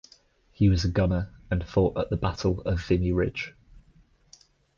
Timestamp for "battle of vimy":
2.17-3.11